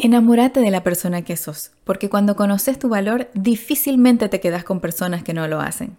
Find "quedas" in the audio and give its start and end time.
4.38-4.62